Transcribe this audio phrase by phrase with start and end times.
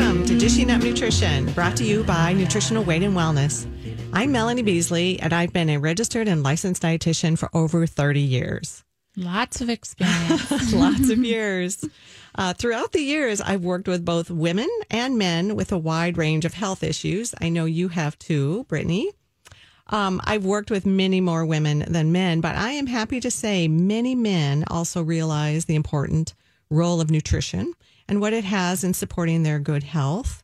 [0.00, 3.66] Welcome to Dishing Up Nutrition, brought to you by Nutritional Weight and Wellness.
[4.14, 8.82] I'm Melanie Beasley, and I've been a registered and licensed dietitian for over 30 years.
[9.14, 10.72] Lots of experience.
[10.72, 11.84] Lots of years.
[12.34, 16.46] Uh, throughout the years, I've worked with both women and men with a wide range
[16.46, 17.34] of health issues.
[17.38, 19.12] I know you have too, Brittany.
[19.88, 23.68] Um, I've worked with many more women than men, but I am happy to say
[23.68, 26.32] many men also realize the important
[26.70, 27.74] role of nutrition
[28.10, 30.42] and what it has in supporting their good health,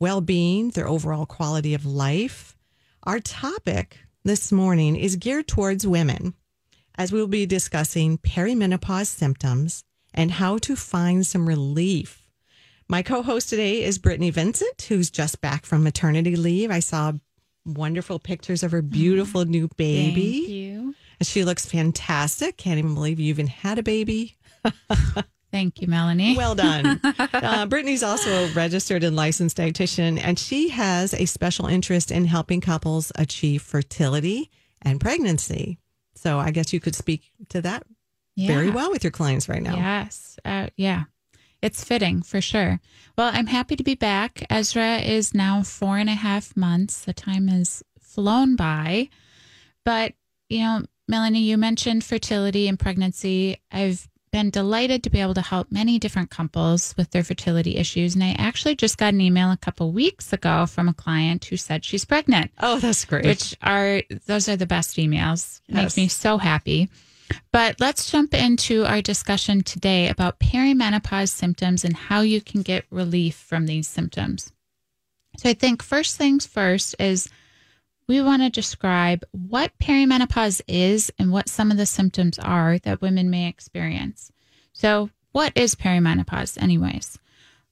[0.00, 2.56] well being, their overall quality of life.
[3.02, 6.32] Our topic this morning is geared towards women
[6.96, 12.26] as we will be discussing perimenopause symptoms and how to find some relief.
[12.88, 16.70] My co host today is Brittany Vincent, who's just back from maternity leave.
[16.70, 17.12] I saw
[17.66, 18.88] wonderful pictures of her mm-hmm.
[18.88, 20.40] beautiful new baby.
[20.40, 20.94] Thank you.
[21.20, 22.56] And she looks fantastic.
[22.56, 24.38] Can't even believe you even had a baby.
[25.52, 26.36] Thank you, Melanie.
[26.36, 26.98] Well done.
[27.18, 32.24] uh, Brittany's also a registered and licensed dietitian, and she has a special interest in
[32.24, 34.50] helping couples achieve fertility
[34.80, 35.78] and pregnancy.
[36.14, 37.84] So I guess you could speak to that
[38.36, 39.76] very well with your clients right now.
[39.76, 40.38] Yes.
[40.44, 41.04] Uh, yeah.
[41.60, 42.80] It's fitting for sure.
[43.16, 44.44] Well, I'm happy to be back.
[44.50, 47.04] Ezra is now four and a half months.
[47.04, 49.10] The time has flown by.
[49.84, 50.14] But,
[50.48, 53.58] you know, Melanie, you mentioned fertility and pregnancy.
[53.70, 58.14] I've been delighted to be able to help many different couples with their fertility issues.
[58.14, 61.56] And I actually just got an email a couple weeks ago from a client who
[61.56, 62.50] said she's pregnant.
[62.58, 63.26] Oh, that's great.
[63.26, 65.60] which are those are the best emails.
[65.68, 65.76] Yes.
[65.76, 66.88] Makes me so happy.
[67.50, 72.84] But let's jump into our discussion today about perimenopause symptoms and how you can get
[72.90, 74.52] relief from these symptoms.
[75.38, 77.28] So I think first things first is
[78.12, 83.00] we want to describe what perimenopause is and what some of the symptoms are that
[83.00, 84.30] women may experience.
[84.74, 87.18] So, what is perimenopause, anyways?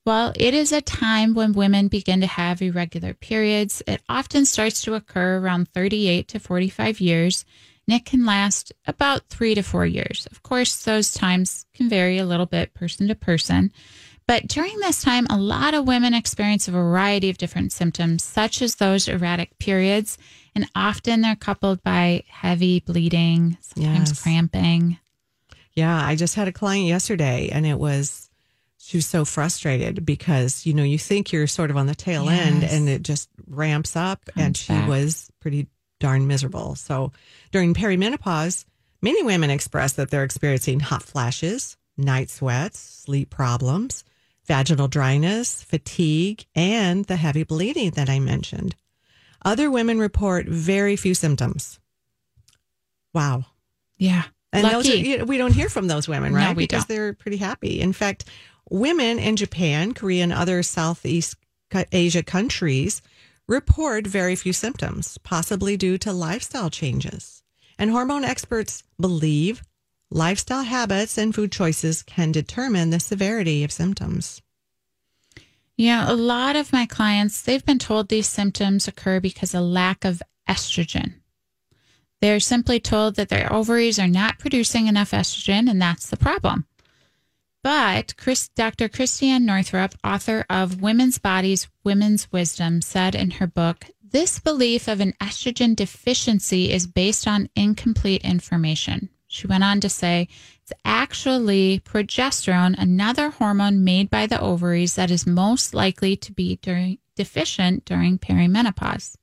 [0.07, 3.83] Well, it is a time when women begin to have irregular periods.
[3.87, 7.45] It often starts to occur around 38 to 45 years,
[7.87, 10.27] and it can last about three to four years.
[10.31, 13.73] Of course, those times can vary a little bit person to person.
[14.31, 18.63] But during this time, a lot of women experience a variety of different symptoms, such
[18.63, 20.19] as those erratic periods,
[20.55, 24.23] and often they're coupled by heavy bleeding, sometimes Yes.
[24.23, 24.99] cramping.
[25.73, 28.31] Yeah, I just had a client yesterday and it was
[28.79, 32.29] she was so frustrated because you know you think you're sort of on the tail
[32.29, 34.89] end and it just ramps up and she back.
[34.89, 35.67] was pretty
[35.99, 36.77] darn miserable.
[36.77, 37.11] So
[37.51, 38.65] during perimenopause,
[39.03, 44.05] many women express that they're experiencing hot flashes, night sweats, sleep problems,
[44.51, 48.75] vaginal dryness, fatigue, and the heavy bleeding that I mentioned.
[49.45, 51.79] Other women report very few symptoms.
[53.15, 53.45] Wow.
[53.97, 54.25] Yeah.
[54.53, 56.57] And those are, we don't hear from those women, No, right?
[56.57, 56.89] we because don't.
[56.97, 57.81] they're pretty happy.
[57.81, 58.25] In fact,
[58.69, 61.37] women in Japan, Korea, and other Southeast
[61.93, 63.03] Asia countries
[63.47, 67.45] report very few symptoms, possibly due to lifestyle changes.
[67.79, 69.63] And hormone experts believe
[70.11, 74.43] lifestyle habits and food choices can determine the severity of symptoms.
[75.77, 80.05] Yeah, a lot of my clients, they've been told these symptoms occur because of lack
[80.05, 81.15] of estrogen.
[82.21, 86.67] They're simply told that their ovaries are not producing enough estrogen, and that's the problem.
[87.63, 88.89] But Chris, Dr.
[88.89, 95.01] Christiane Northrup, author of Women's Bodies, Women's Wisdom, said in her book, this belief of
[95.01, 99.09] an estrogen deficiency is based on incomplete information.
[99.33, 100.27] She went on to say,
[100.65, 106.57] it's actually progesterone, another hormone made by the ovaries that is most likely to be
[106.57, 109.15] during, deficient during perimenopause.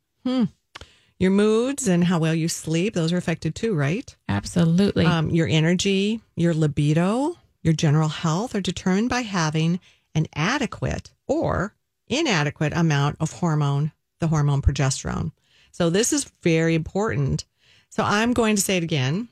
[1.20, 4.16] Your moods and how well you sleep, those are affected too, right?
[4.30, 5.06] Absolutely.
[5.06, 9.82] Um, your energy, your libido, your general health are determined by having
[10.16, 11.76] an adequate or
[12.08, 15.34] inadequate amount of hormone, the hormone progesterone.
[15.72, 17.44] So this is very important.
[17.90, 19.28] So I'm going to say it again.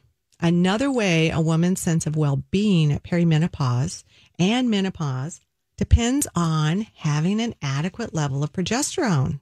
[0.45, 4.03] Another way a woman's sense of well-being at perimenopause
[4.38, 5.42] and menopause
[5.75, 9.39] depends on having an adequate level of progesterone.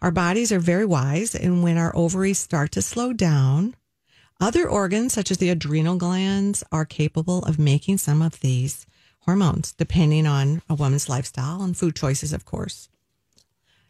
[0.00, 3.76] Our bodies are very wise, and when our ovaries start to slow down,
[4.40, 8.84] other organs, such as the adrenal glands, are capable of making some of these
[9.20, 12.88] hormones, depending on a woman's lifestyle and food choices, of course.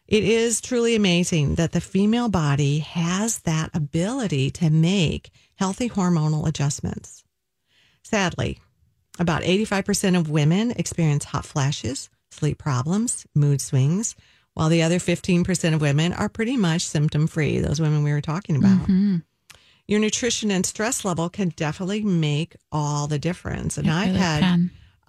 [0.07, 6.47] It is truly amazing that the female body has that ability to make healthy hormonal
[6.47, 7.23] adjustments.
[8.03, 8.59] Sadly,
[9.19, 14.15] about 85% of women experience hot flashes, sleep problems, mood swings,
[14.53, 18.21] while the other 15% of women are pretty much symptom free, those women we were
[18.21, 18.87] talking about.
[19.87, 23.77] Your nutrition and stress level can definitely make all the difference.
[23.77, 24.43] And It I've really had,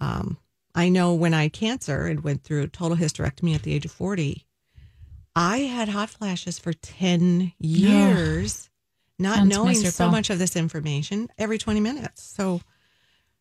[0.01, 0.39] um,
[0.75, 3.93] I know when I had cancer and went through total hysterectomy at the age of
[3.93, 4.45] 40,
[5.37, 8.69] I had hot flashes for 10 years,
[9.19, 12.23] not Sounds knowing so much of this information every 20 minutes.
[12.23, 12.61] So,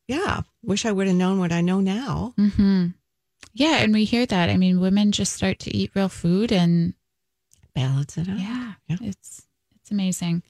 [0.08, 2.34] yeah, wish I would have known what I know now.
[2.38, 2.88] hmm
[3.54, 4.50] Yeah, and we hear that.
[4.50, 6.94] I mean, women just start to eat real food, and
[7.74, 8.38] Balance it out.
[8.40, 8.98] yeah, Yeah.
[9.02, 9.48] it's
[9.80, 10.44] it's amazing.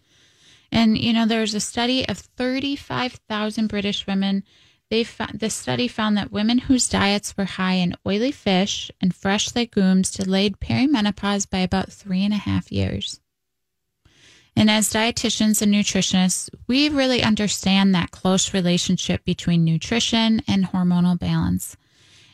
[0.72, 4.44] And you know, there was a study of thirty five thousand British women.
[4.90, 9.16] They found the study found that women whose diets were high in oily fish and
[9.16, 13.20] fresh legumes delayed perimenopause by about three and a half years.
[14.55, 21.17] And as dietitians and nutritionists, we really understand that close relationship between nutrition and hormonal
[21.17, 21.75] balance.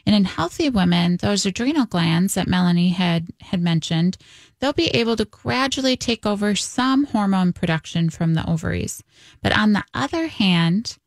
[0.06, 4.18] And in healthy women, those adrenal glands that Melanie had, had mentioned,
[4.60, 9.04] they'll be able to gradually take over some hormone production from the ovaries.
[9.42, 10.98] But on the other hand,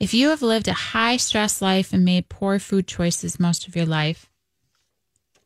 [0.00, 3.76] if you have lived a high stress life and made poor food choices most of
[3.76, 4.30] your life,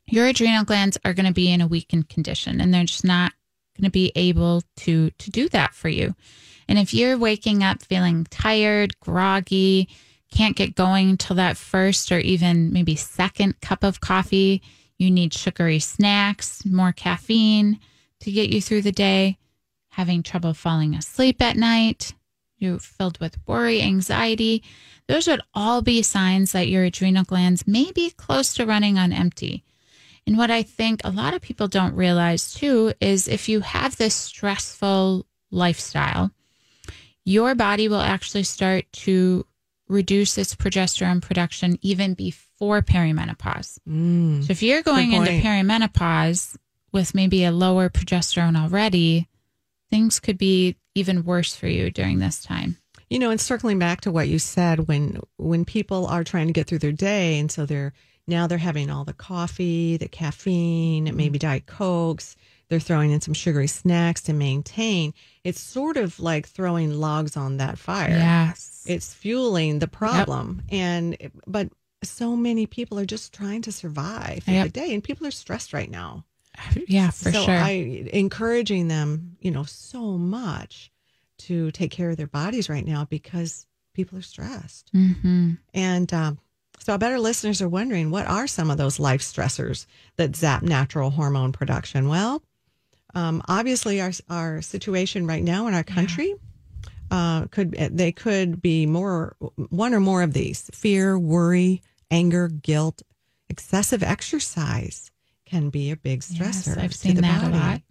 [0.06, 3.32] your adrenal glands are going to be in a weakened condition and they're just not
[3.78, 6.14] going to be able to to do that for you.
[6.68, 9.88] And if you're waking up feeling tired, groggy,
[10.30, 14.62] can't get going till that first or even maybe second cup of coffee,
[14.98, 17.80] you need sugary snacks, more caffeine
[18.20, 19.38] to get you through the day,
[19.90, 22.12] having trouble falling asleep at night,
[22.58, 24.62] you're filled with worry, anxiety,
[25.06, 29.12] those would all be signs that your adrenal glands may be close to running on
[29.12, 29.64] empty.
[30.28, 33.96] And what I think a lot of people don't realize too is if you have
[33.96, 36.32] this stressful lifestyle,
[37.24, 39.46] your body will actually start to
[39.88, 43.78] reduce its progesterone production even before perimenopause.
[43.88, 44.44] Mm.
[44.44, 46.58] So if you're going into perimenopause
[46.92, 49.28] with maybe a lower progesterone already,
[49.88, 52.76] things could be even worse for you during this time.
[53.08, 56.52] You know, and circling back to what you said, when when people are trying to
[56.52, 57.94] get through their day, and so they're
[58.28, 62.36] now they're having all the coffee, the caffeine, maybe diet cokes.
[62.68, 65.14] They're throwing in some sugary snacks to maintain.
[65.42, 68.10] It's sort of like throwing logs on that fire.
[68.10, 68.84] Yes.
[68.86, 71.16] It's fueling the problem, and
[71.46, 71.70] but
[72.04, 74.64] so many people are just trying to survive Yep.
[74.66, 76.24] the day, and people are stressed right now.
[76.86, 77.54] yeah, for so sure.
[77.56, 80.90] I encouraging them, you know, so much
[81.38, 84.90] to take care of their bodies right now because people are stressed.
[84.92, 86.38] hmm And um,
[86.80, 89.86] so I bet our listeners are wondering what are some of those life stressors
[90.16, 92.08] that zap natural hormone production?
[92.08, 92.42] Well,
[93.14, 96.34] um, obviously our our situation right now in our country
[97.10, 99.36] uh, could they could be more
[99.70, 103.02] one or more of these: fear, worry, anger, guilt,
[103.48, 105.10] excessive exercise
[105.46, 106.76] can be a big stressor.
[106.76, 106.78] Yes.
[106.78, 107.82] I've seen that a lot.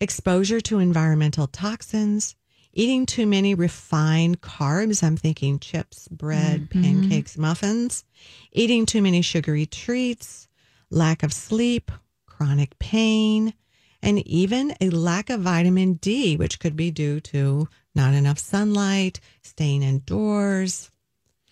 [0.00, 2.36] Exposure to environmental toxins,
[2.78, 5.02] eating too many refined carbs.
[5.02, 6.80] I'm thinking chips, bread, Mm-hmm.
[6.82, 8.04] pancakes, muffins.
[8.52, 10.46] Eating too many sugary treats,
[10.88, 11.90] lack of sleep,
[12.26, 13.52] chronic pain,
[14.00, 19.18] and even a lack of vitamin D, which could be due to not enough sunlight,
[19.42, 20.88] staying indoors,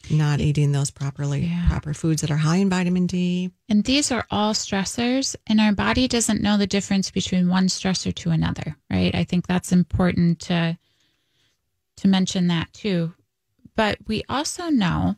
[0.09, 1.67] not eating those properly Yeah.
[1.69, 3.51] proper foods that are high in vitamin D.
[3.69, 8.15] And these are all stressors, and our body doesn't know the difference between one stressor
[8.15, 9.13] to another, right?
[9.13, 10.79] I think that's important to
[11.97, 13.15] to mention that too.
[13.75, 15.17] But we also know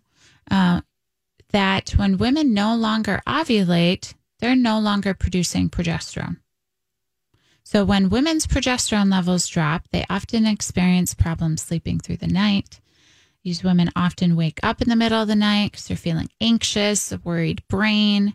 [0.51, 0.81] uh,
[1.51, 6.39] that when women no longer ovulate, they're no longer producing progesterone.
[7.65, 12.81] So when women's progesterone levels drop, they often experience problems sleeping through the night.
[13.45, 17.13] These women often wake up in the middle of the night because they're feeling anxious,
[17.13, 18.35] a worried brain.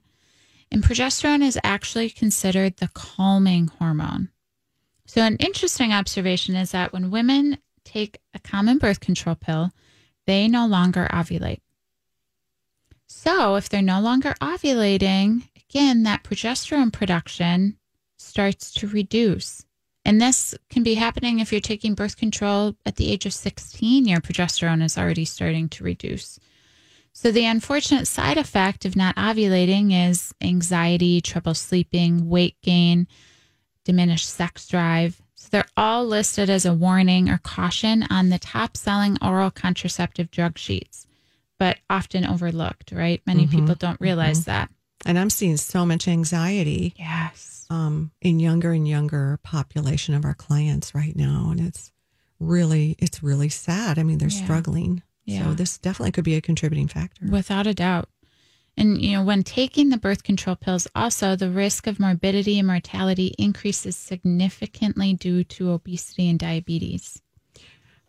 [0.71, 4.29] And progesterone is actually considered the calming hormone.
[5.05, 9.71] So, an interesting observation is that when women take a common birth control pill,
[10.25, 11.59] they no longer ovulate.
[13.07, 17.77] So, if they're no longer ovulating, again, that progesterone production
[18.17, 19.65] starts to reduce.
[20.05, 24.05] And this can be happening if you're taking birth control at the age of 16,
[24.05, 26.39] your progesterone is already starting to reduce.
[27.13, 33.07] So, the unfortunate side effect of not ovulating is anxiety, trouble sleeping, weight gain,
[33.85, 35.22] diminished sex drive.
[35.43, 40.31] So, they're all listed as a warning or caution on the top selling oral contraceptive
[40.31, 41.05] drug sheets,
[41.59, 43.21] but often overlooked, right?
[43.25, 44.69] Many people don't realize that.
[45.05, 47.65] And I'm seeing so much anxiety Yes.
[47.69, 51.91] um, in younger and younger population of our clients right now, and it's
[52.39, 53.99] really it's really sad.
[53.99, 54.43] I mean, they're Yeah.
[54.43, 55.03] struggling.
[55.25, 55.43] Yeah.
[55.43, 57.25] So this definitely could be a contributing factor.
[57.27, 58.09] Without a doubt.
[58.75, 62.67] And, you know, when taking the birth control pills, also the risk of morbidity and
[62.67, 67.21] mortality increases significantly due to obesity and diabetes.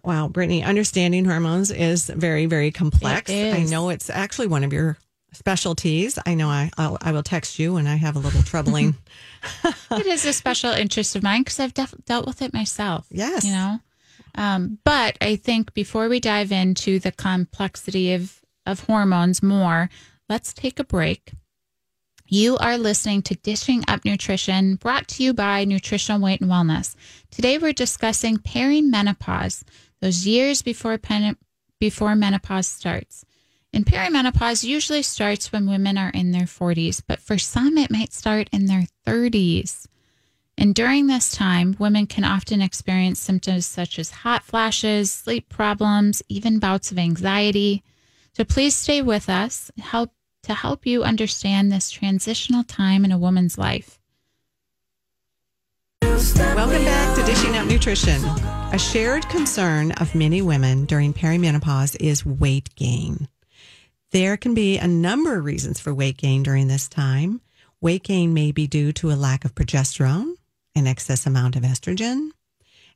[0.02, 3.30] Wow, Brittany, understanding hormones is very, very complex.
[3.30, 4.98] I know it's actually one of your
[5.32, 6.18] specialties.
[6.26, 8.96] I know I I'll, I will text you when I have a little troubling.
[9.90, 13.06] it is a special interest of mine because I've def- dealt with it myself.
[13.10, 13.44] Yes.
[13.44, 13.80] You know?
[14.34, 19.88] Um, but I think before we dive into the complexity of, of hormones more,
[20.28, 21.32] let's take a break.
[22.26, 26.94] You are listening to Dishing Up Nutrition, brought to you by Nutritional Weight and Wellness.
[27.30, 29.62] Today we're discussing perimenopause,
[30.00, 31.36] those years before pen-
[31.78, 33.26] before menopause starts.
[33.74, 38.12] And perimenopause usually starts when women are in their 40s, but for some it might
[38.14, 39.86] start in their 30s.
[40.56, 46.22] And during this time, women can often experience symptoms such as hot flashes, sleep problems,
[46.28, 47.82] even bouts of anxiety.
[48.34, 50.10] So please stay with us help
[50.42, 54.00] to help you understand this transitional time in a woman's life.
[56.02, 58.24] Welcome back to Dishing Up Nutrition.
[58.72, 63.28] A shared concern of many women during perimenopause is weight gain.
[64.10, 67.40] There can be a number of reasons for weight gain during this time.
[67.80, 70.34] Weight gain may be due to a lack of progesterone,
[70.74, 72.30] an excess amount of estrogen.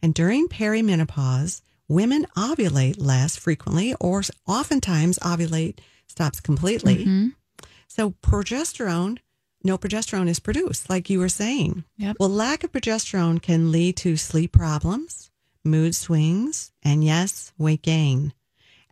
[0.03, 6.97] And during perimenopause, women ovulate less frequently or oftentimes ovulate stops completely.
[6.97, 7.29] Mm-hmm.
[7.89, 9.19] So progesterone,
[9.65, 11.85] no progesterone is produced, like you were saying.
[11.97, 12.17] Yep.
[12.21, 15.31] Well, lack of progesterone can lead to sleep problems,
[15.65, 18.33] mood swings, and yes, weight gain.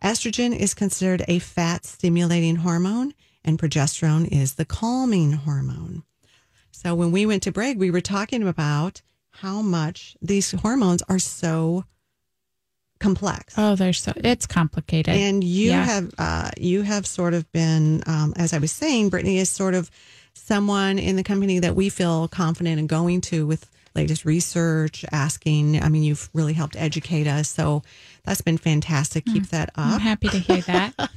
[0.03, 3.13] Estrogen is considered a fat stimulating hormone,
[3.43, 6.03] and progesterone is the calming hormone.
[6.71, 11.19] So when we went to break, we were talking about how much these hormones are
[11.19, 11.85] so
[12.99, 13.53] complex.
[13.57, 15.13] Oh, there's so it's complicated.
[15.15, 15.83] And you Yeah.
[15.85, 19.73] have uh, you have sort of been, um, as I was saying, Brittany is sort
[19.73, 19.89] of
[20.33, 25.81] someone in the company that we feel confident in going to with latest research, asking.
[25.81, 27.81] I mean, you've really helped educate us, so
[28.25, 29.25] that's been fantastic.
[29.25, 29.93] Keep that up.
[29.95, 30.93] I'm happy to hear that.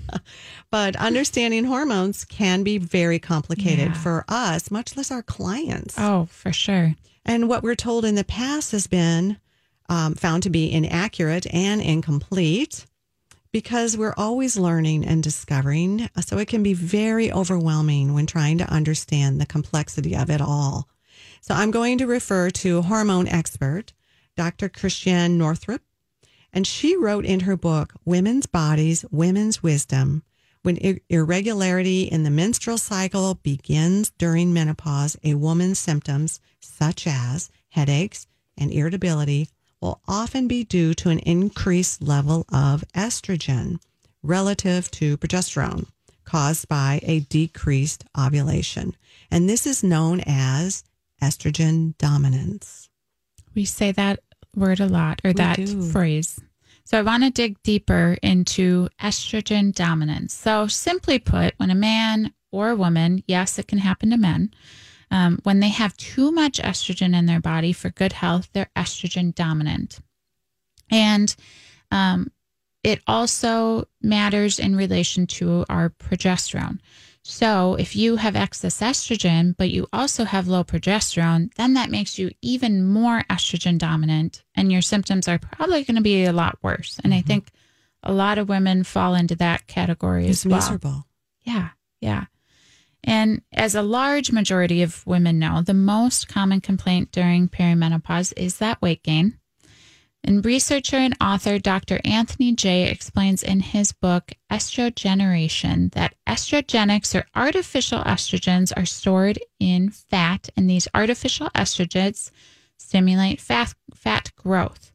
[0.71, 3.93] But understanding hormones can be very complicated Yeah.
[3.95, 5.95] for us, much less our clients.
[5.99, 6.95] oh, for sure.
[7.25, 9.37] And what we're told in the past has been
[9.91, 12.87] um, found to be inaccurate and incomplete
[13.53, 16.09] because we're always learning and discovering.
[16.21, 20.89] So it can be very overwhelming when trying to understand the complexity of it all.
[21.41, 23.93] So I'm going to refer to hormone expert,
[24.37, 24.69] Dr.
[24.69, 25.83] Christiane Northrup,
[26.53, 30.23] and she wrote in her book, Women's Bodies, Women's Wisdom,
[30.63, 37.51] when ir- irregularity in the menstrual cycle begins during menopause, a woman's symptoms, such as
[37.71, 39.49] headaches and irritability,
[39.81, 43.81] will often be due to an increased level of estrogen
[44.23, 45.87] relative to progesterone
[46.25, 48.95] caused by a decreased ovulation.
[49.31, 50.85] And this is known as
[51.21, 52.89] estrogen dominance.
[53.55, 54.21] We say that
[54.55, 55.83] word a lot or We that do.
[55.83, 56.39] phrase.
[56.85, 60.35] So I want to dig deeper into estrogen dominance.
[60.35, 64.53] So simply put, when a man or a woman, yes, it can happen to men,
[65.11, 69.35] um, when they have too much estrogen in their body for good health, they're estrogen
[69.35, 69.99] dominant.
[70.91, 71.35] And
[71.91, 72.31] um,
[72.83, 76.79] it also matters in relation to our progesterone.
[77.23, 82.19] So, if you have excess estrogen, but you also have low progesterone, then that makes
[82.19, 86.59] you even more estrogen dominant, and your symptoms are probably going to be a lot
[86.63, 86.99] worse.
[87.05, 87.49] And I think
[88.03, 90.57] a lot of women fall into that category It's as well.
[90.61, 91.07] miserable.
[91.43, 91.69] Yeah,
[92.01, 92.25] yeah.
[93.03, 98.59] And as a large majority of women know, the most common complaint during perimenopause is
[98.59, 99.39] that weight gain.
[100.23, 101.99] And researcher and author Dr.
[102.05, 109.91] Anthony Jay explains in his book Estrogeneration that estrogenics or artificial estrogens are stored in
[109.91, 112.31] fat, and these artificial estrogens
[112.77, 114.93] stimulate fat, fat growth.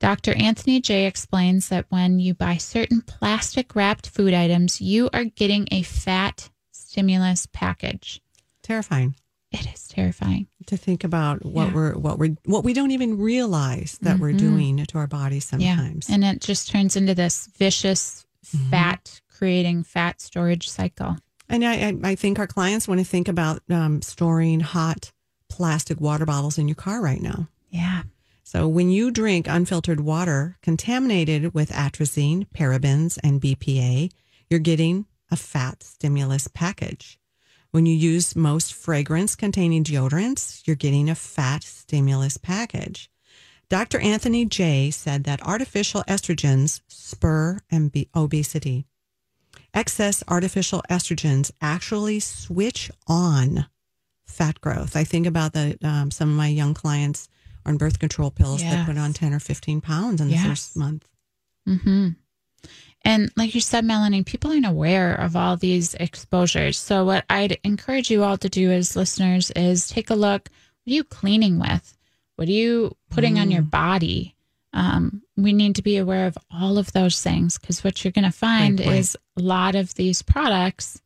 [0.00, 0.34] Dr.
[0.34, 5.68] Anthony Jay explains that when you buy certain plastic wrapped food items, you are getting
[5.70, 6.50] a fat
[7.00, 8.22] stimulus package.
[8.62, 9.14] Terrifying
[9.52, 10.46] It is terrifying.
[10.66, 11.74] to think about what Yeah.
[11.74, 16.08] we're what we're what we don't even realize that we're doing to our bodies sometimes.
[16.08, 16.14] Yeah.
[16.14, 18.24] And it just turns into this vicious
[18.70, 21.16] fat creating fat storage cycle.
[21.50, 25.12] And I, I, I think our clients want to think about um, storing hot
[25.50, 27.48] plastic water bottles in your car right now.
[27.68, 28.02] Yeah.
[28.42, 34.10] So when you drink unfiltered water contaminated with atrazine, parabens, and BPA,
[34.48, 37.18] you're getting a fat stimulus package.
[37.70, 43.10] When you use most fragrance containing deodorants, you're getting a fat stimulus package.
[43.68, 43.98] Dr.
[43.98, 47.58] Anthony Jay said that artificial estrogens spur
[48.14, 48.86] obesity.
[49.74, 53.66] Excess artificial estrogens actually switch on
[54.24, 54.96] fat growth.
[54.96, 57.28] I think about the um, some of my young clients
[57.66, 60.46] on birth control pills that put on 10 or 15 pounds in the Yes.
[60.46, 61.08] first month.
[61.68, 62.10] Mm-hmm.
[63.06, 66.76] And like you said, Melanie, people aren't aware of all these exposures.
[66.76, 70.48] So what I'd encourage you all to do as listeners is take a look.
[70.82, 71.96] What are you cleaning with?
[72.34, 74.34] What are you putting on your body?
[74.72, 78.24] Um, we need to be aware of all of those things because what you're going
[78.24, 81.00] to find is a lot of these products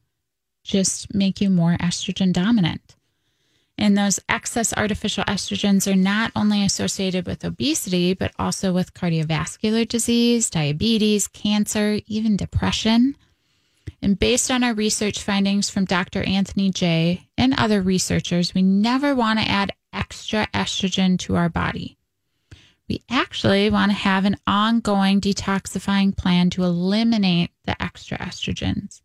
[0.65, 2.97] just make you more estrogen dominant.
[3.81, 9.89] And those excess artificial estrogens are not only associated with obesity, but also with cardiovascular
[9.89, 13.17] disease, diabetes, cancer, even depression.
[14.03, 16.23] And based on our research findings from Dr.
[16.23, 17.27] Anthony Jay.
[17.39, 21.97] and other researchers, we never want to add extra estrogen to our body.
[22.87, 29.01] We actually want to have an ongoing detoxifying plan to eliminate the extra estrogens.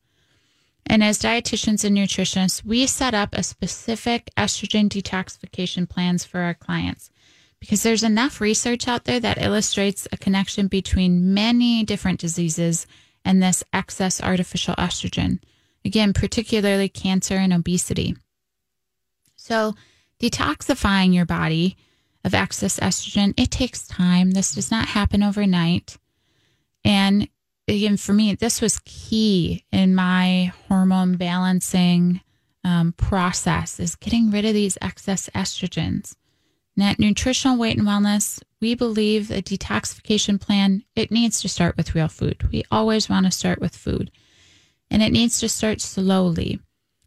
[0.85, 6.53] And as dietitians and nutritionists, we set up a specific estrogen detoxification plans for our
[6.53, 7.09] clients
[7.59, 12.85] because there's enough research out there that illustrates a connection between many different diseases
[13.23, 15.39] and this excess artificial estrogen.
[15.83, 18.15] Again, particularly cancer and obesity.
[19.35, 19.75] So,
[20.19, 21.77] detoxifying your body
[22.23, 24.31] of excess estrogen, it takes time.
[24.31, 25.97] This does not happen overnight.
[26.83, 27.27] And
[27.67, 32.21] again, for me, this was key in my hormone balancing
[32.63, 36.15] um, process is getting rid of these excess estrogens.
[36.75, 41.77] And at Nutritional Weight and Wellness, we believe a detoxification plan, it needs to start
[41.77, 42.49] with real food.
[42.51, 44.11] We always want to start with food.
[44.89, 46.59] And it needs to start slowly.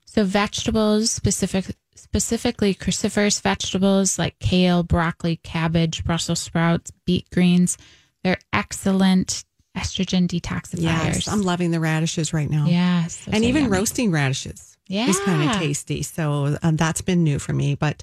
[0.07, 7.77] So vegetables, specific, specifically cruciferous vegetables like kale, broccoli, cabbage, Brussels sprouts, beet greens,
[8.23, 9.45] they're excellent
[9.76, 10.83] estrogen detoxifiers.
[10.83, 12.67] Yes, I'm loving the radishes right now.
[12.67, 13.26] Yes.
[13.31, 13.76] and even yummy.
[13.76, 16.02] roasting radishes Yeah, is kind of tasty.
[16.02, 17.75] So um, that's been new for me.
[17.75, 18.02] But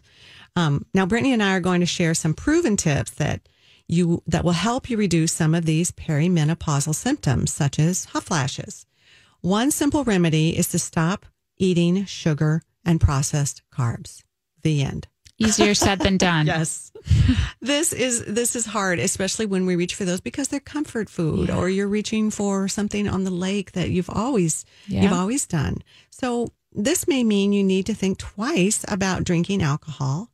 [0.56, 3.47] um, now Brittany and I are going to share some proven tips that
[3.88, 8.86] you that will help you reduce some of these perimenopausal symptoms, such as hot flashes.
[9.41, 11.25] One simple remedy is to stop
[11.58, 14.23] eating sugar and processed carbs.
[14.63, 15.08] The end.
[15.38, 16.45] Easier said than done.
[16.48, 16.91] Yes.
[17.62, 21.50] this is this is hard, especially when we reach for those because they're comfort food
[21.50, 25.04] or you're reaching for something on the lake that you've always Yeah.
[25.04, 25.84] you've always done.
[26.10, 30.30] So this may mean you need to think twice about drinking alcohol.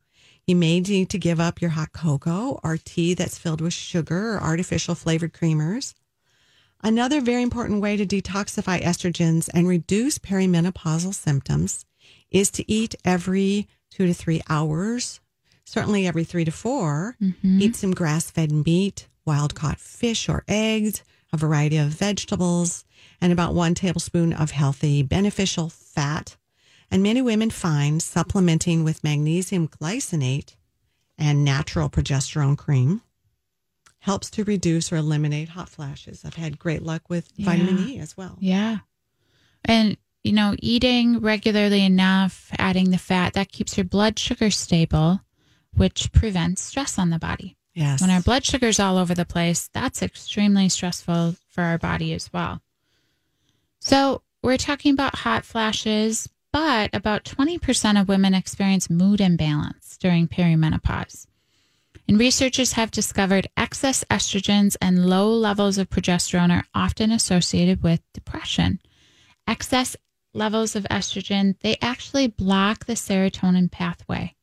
[0.46, 4.34] You may need to give up your hot cocoa or tea that's filled with sugar
[4.34, 5.94] or artificial flavored creamers.
[6.82, 11.84] Another very important way to detoxify estrogens and reduce perimenopausal symptoms
[12.30, 15.20] is to eat every two to three hours,
[15.64, 17.60] certainly every three to 4 mm-hmm.
[17.60, 21.02] Eat some grass fed meat, wild caught fish or eggs,
[21.32, 22.84] a variety of vegetables,
[23.20, 26.36] and about one tablespoon of healthy, beneficial fat.
[26.90, 30.56] And many women find supplementing with magnesium glycinate
[31.18, 33.02] and natural progesterone cream
[34.00, 36.24] helps to reduce or eliminate hot flashes.
[36.24, 38.36] I've had great luck with vitamin E as well.
[38.40, 38.78] Yeah.
[39.64, 45.20] And, you know, eating regularly enough, adding the fat, that keeps your blood sugar stable,
[45.74, 47.56] which prevents stress on the body.
[47.74, 48.00] Yes.
[48.00, 52.32] When our blood sugar's all over the place, that's extremely stressful for our body as
[52.32, 52.60] well.
[53.80, 60.28] So, we're talking about hot flashes, but about 20% of women experience mood imbalance during
[60.28, 61.26] perimenopause.
[62.08, 68.00] And researchers have discovered excess estrogens and low levels of progesterone are often associated with
[68.12, 68.80] depression.
[69.46, 69.96] Excess
[70.34, 74.34] levels of estrogen, they actually block the serotonin pathway.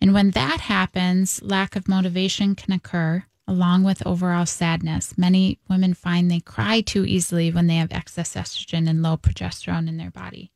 [0.00, 5.16] And when that happens, lack of motivation can occur along with overall sadness.
[5.16, 9.88] Many women find they cry too easily when they have excess estrogen and low progesterone
[9.88, 10.50] in their body.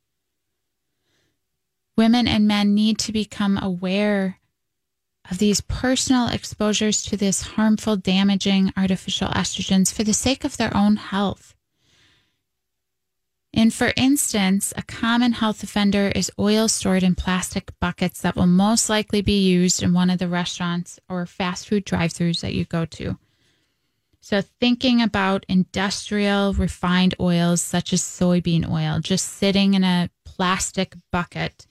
[1.96, 4.38] Women and men need to become aware
[5.30, 10.74] of these personal exposures to this harmful, damaging artificial estrogens for the sake of their
[10.76, 11.54] own health.
[13.52, 18.46] And for instance, a common health offender is oil stored in plastic buckets that will
[18.46, 22.54] most likely be used in one of the restaurants or fast food drive throughs that
[22.54, 23.18] you go to.
[24.20, 30.94] So, thinking about industrial refined oils such as soybean oil just sitting in a plastic
[31.10, 31.66] bucket,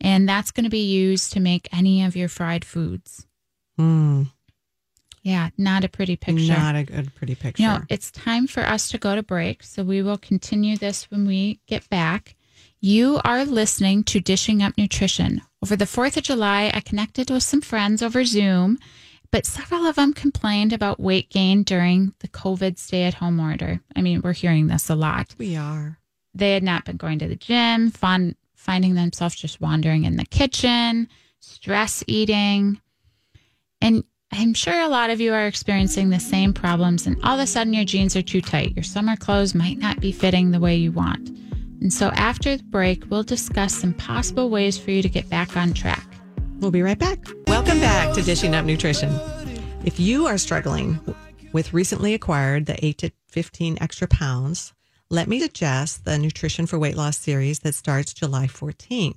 [0.00, 3.26] and that's going to be used to make any of your fried foods.
[3.78, 4.32] Mm,
[5.22, 6.52] Yeah, not a pretty picture.
[6.52, 7.62] not a good, pretty picture.
[7.62, 9.62] Know, it's time for us to go to break.
[9.62, 12.34] So we will continue this when we get back.
[12.80, 15.40] You are listening to Dishing Up Nutrition.
[15.62, 18.78] Over the 4th of July, I connected with some friends over Zoom,
[19.30, 23.80] but several of them complained about weight gain during the COVID stay at home order.
[23.94, 25.36] I mean, we're hearing this a lot.
[25.38, 25.98] We are.
[26.34, 30.24] They had not been going to the gym, fun, finding themselves just wandering in the
[30.24, 31.06] kitchen,
[31.38, 32.80] stress eating.
[33.80, 34.02] And
[34.34, 37.46] I'm sure a lot of you are experiencing the same problems, and all of a
[37.46, 38.74] sudden your jeans are too tight.
[38.74, 41.28] Your summer clothes might not be fitting the way you want.
[41.82, 45.54] And so after the break, we'll discuss some possible ways for you to get back
[45.54, 46.06] on track.
[46.60, 47.18] We'll be right back.
[47.46, 49.12] Welcome back to Dishing Up Nutrition.
[49.84, 50.98] If you are struggling
[51.52, 54.72] with recently acquired the 8 to 15 extra pounds,
[55.10, 59.16] let me suggest the Nutrition for Weight Loss series that starts July 14th.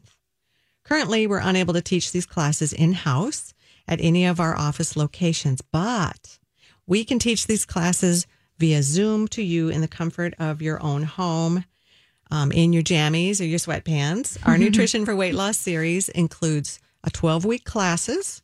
[0.84, 3.54] Currently, we're unable to teach these classes in house
[3.88, 6.40] at any of our office locations, but
[6.88, 11.04] we can teach these classes via Zoom to you in the comfort of your own
[11.04, 11.66] home,
[12.32, 14.38] um, in your jammies or your sweatpants.
[14.46, 18.42] Our Nutrition for Weight Loss series includes a 12 week classes,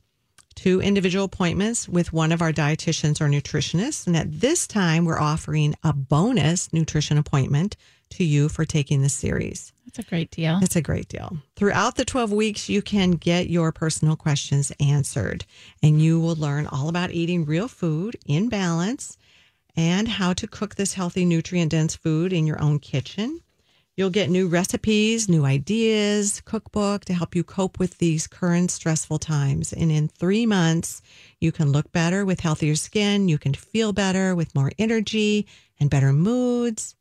[0.56, 4.06] two individual appointments with one of our dietitians or nutritionists.
[4.08, 7.76] And at this time, we're offering a bonus nutrition appointment
[8.12, 9.74] to you for taking the series.
[9.86, 10.60] That's a great deal.
[10.62, 11.38] It's a great deal.
[11.56, 15.46] Throughout the 12 weeks, you can get your personal questions answered,
[15.84, 19.18] and you will learn all about eating real food in balance
[19.76, 23.42] and how to cook this healthy, nutrient dense food in your own kitchen.
[23.98, 29.20] You'll get new recipes, new ideas, cookbook to help you cope with these current stressful
[29.20, 29.74] times.
[29.74, 31.02] And in three months,
[31.40, 33.28] you can look better with healthier skin.
[33.28, 35.46] You can feel better with more energy
[35.80, 36.96] and better moods.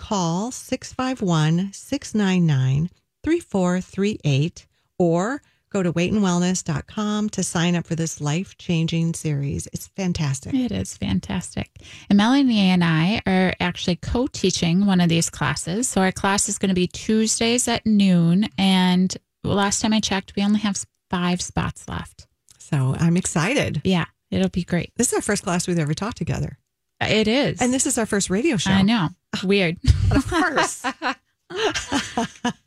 [0.00, 2.90] Call 651 699
[3.22, 4.66] 3438
[4.98, 9.68] or go to weightandwellness.com to sign up for this life changing series.
[9.74, 10.54] It's fantastic.
[10.54, 11.70] It is fantastic.
[12.08, 15.86] And Melanie and I are actually co teaching one of these classes.
[15.86, 18.48] So our class is going to be Tuesdays at noon.
[18.56, 22.26] And last time I checked, we only have five spots left.
[22.58, 23.82] So I'm excited.
[23.84, 24.92] Yeah, it'll be great.
[24.96, 26.56] This is our first class we've ever taught together.
[27.00, 27.60] It is.
[27.60, 28.70] And this is our first radio show.
[28.70, 29.08] I know.
[29.42, 29.78] Weird.
[30.10, 30.84] Of course.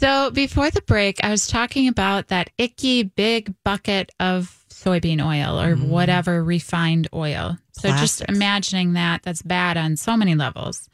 [0.00, 5.60] So before the break, I was talking about that icky big bucket of soybean oil
[5.60, 5.88] or mm.
[5.88, 7.58] whatever refined oil.
[7.72, 10.88] So just imagining that, that's bad on so many levels.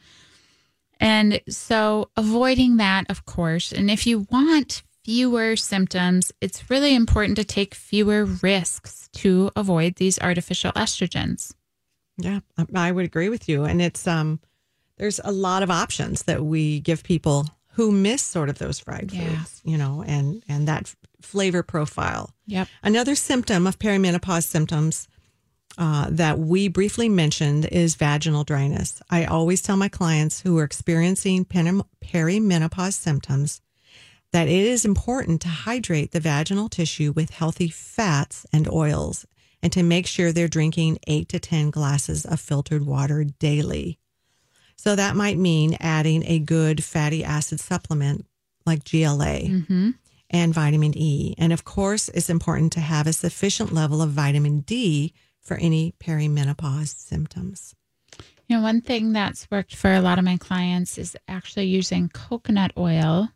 [0.99, 3.70] And so avoiding that, of course.
[3.72, 9.96] And if you want fewer symptoms, it's really important to take fewer risks to avoid
[9.96, 11.55] these artificial estrogens.
[12.18, 12.40] Yeah,
[12.74, 13.64] I- would agree with you.
[13.64, 14.40] And it's um,
[14.96, 19.12] there's a lot of options that we give people who miss sort of those fried
[19.12, 19.29] Yeah.
[19.29, 22.31] foods, you know, and and that flavor profile.
[22.46, 22.68] Yep.
[22.83, 25.09] Another symptom of perimenopause symptoms
[25.79, 29.02] uh, that we briefly mentioned is vaginal dryness.
[29.11, 33.61] I always tell my clients who are experiencing perimenopause symptoms
[34.33, 39.26] that it is important to hydrate the vaginal tissue with healthy fats and oils
[39.66, 43.98] and to make sure they're drinking eight to 10 glasses of filtered water daily.
[44.76, 48.26] So that might mean adding a good fatty acid supplement
[48.64, 49.90] like GLA Mm-hmm.
[50.31, 51.35] and vitamin E.
[51.37, 55.94] And of course, it's important to have a sufficient level of vitamin D for any
[55.98, 57.74] perimenopause symptoms.
[58.46, 62.09] You know, one thing that's worked for a lot of my clients is actually using
[62.09, 63.31] coconut oil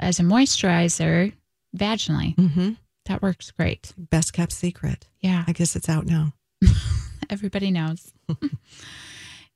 [0.00, 1.32] as a moisturizer
[1.76, 2.34] vaginally.
[2.34, 2.72] Mm-hmm.
[3.06, 3.92] That works great.
[3.96, 5.08] Best kept secret.
[5.20, 6.32] Yeah, I guess it's out now.
[7.30, 8.12] everybody knows.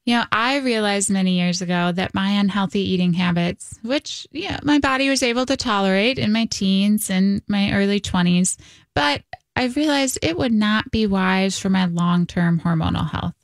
[0.04, 4.78] you know, I realized many years ago that my unhealthy eating habits, which yeah, my
[4.78, 8.56] body was able to tolerate in my teens and my early 20s,
[8.94, 9.22] but
[9.56, 13.34] I realized it would not be wise for my long-term hormonal health.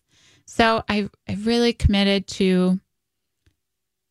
[0.46, 2.80] So I I really committed to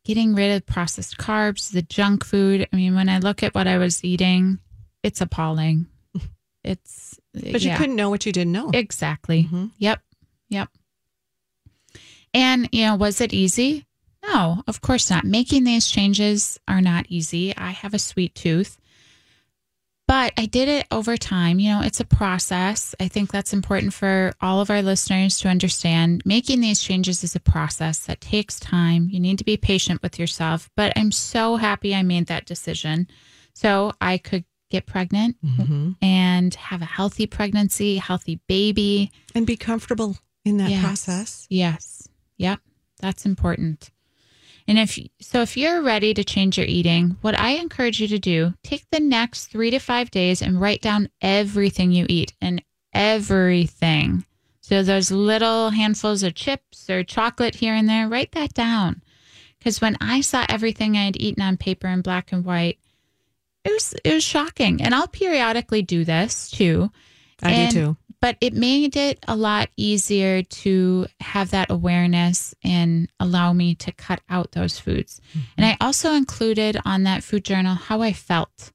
[0.04, 2.68] getting rid of processed carbs, the junk food.
[2.72, 4.60] I mean, when I look at what I was eating,
[5.06, 5.86] it's appalling.
[6.64, 8.70] It's But you couldn't know what you didn't know.
[8.74, 9.44] Exactly.
[9.44, 9.70] Mhm.
[9.78, 10.00] Yep.
[10.48, 10.68] Yep.
[12.34, 13.86] And, you know, was it easy?
[14.26, 15.24] No, of course not.
[15.24, 17.56] Making these changes are not easy.
[17.56, 18.78] I have a sweet tooth,
[20.08, 21.60] but I did it over time.
[21.60, 22.96] You know, it's a process.
[22.98, 26.22] I think that's important for all of our listeners to understand.
[26.24, 29.08] Making these changes is a process that takes time.
[29.10, 33.06] You need to be patient with yourself, but I'm so happy I made that decision
[33.54, 39.10] so I could get pregnant hmm and have a healthy pregnancy, healthy baby.
[39.34, 40.82] And be comfortable in that Yes.
[40.82, 41.46] process.
[41.48, 42.08] Yes.
[42.36, 42.60] Yep.
[43.00, 43.90] That's important.
[44.68, 48.18] And if so, if you're ready to change your eating, what I encourage you to
[48.18, 52.62] do, take the next three to five days and write down everything you eat and
[52.92, 54.24] everything.
[54.60, 59.02] So those little handfuls of chips or chocolate here and there, write that down.
[59.58, 62.78] Because when I saw everything I had eaten on paper in black and white,
[63.66, 64.80] it was it was shocking.
[64.82, 66.90] And I'll periodically do this too.
[67.42, 67.96] I And- do too.
[68.18, 73.92] But it made it a lot easier to have that awareness and allow me to
[73.92, 75.20] cut out those foods.
[75.56, 78.72] And I also included on that food journal how I felt.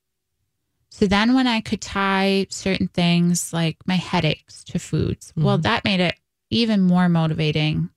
[0.92, 5.64] So then when I could tie certain things like my headaches to foods, well, mm-hmm.
[5.64, 6.16] that made it
[6.52, 7.90] even more motivating.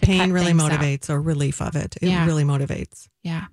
[0.00, 0.72] Pain really things out.
[0.72, 1.96] motivates or relief of it.
[2.00, 2.24] It Yeah.
[2.24, 3.06] really motivates.
[3.22, 3.46] Yeah.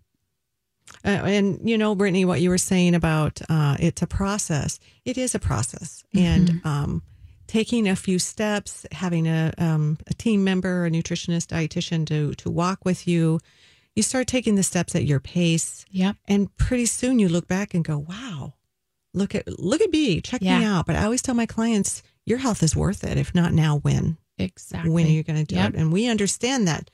[1.06, 4.80] Uh, and you know, Brittany, what you were saying about uh, it's a process.
[5.06, 7.02] It is a process, and um,
[7.48, 12.50] taking a few steps, having a um, a team member, a nutritionist, dietitian to to
[12.50, 13.40] walk with you.
[13.96, 16.16] You start taking the steps at your pace, Yep.
[16.28, 18.54] and pretty soon you look back and go, "Wow,
[19.14, 22.38] look at look at me, check me out." But I always tell my clients, "Your
[22.40, 23.18] health is worth it.
[23.18, 24.18] If not now, when?
[24.40, 24.90] Exactly.
[24.90, 25.74] When are you going to do Yep.
[25.74, 26.90] it?" And we understand that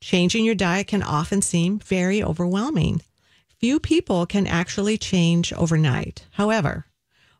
[0.00, 3.02] changing your diet can often seem very overwhelming.
[3.60, 6.26] Few people can actually change overnight.
[6.30, 6.86] However,